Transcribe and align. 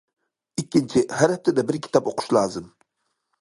ئىككىنچى، 0.61 1.03
ھەر 1.19 1.33
ھەپتىدە 1.33 1.67
بىر 1.67 1.79
كىتاب 1.89 2.09
ئوقۇش 2.13 2.31
لازىم. 2.39 2.73